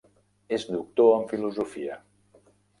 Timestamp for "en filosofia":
1.19-2.01